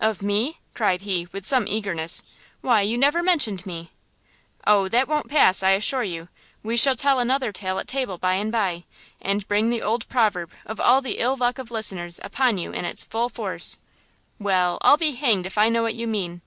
[0.00, 2.22] "Of me?" cried he, with some eagerness;
[2.60, 3.90] "why you never mentioned me."
[4.64, 6.28] "O that won't pass, I assure you;
[6.62, 8.84] we shall tell another tale at table by and by;
[9.20, 13.02] and bring the old proverb of the ill luck of listeners upon you in its
[13.02, 13.80] full force."
[14.38, 16.42] "Well, I'll be hanged if I know what you mean!"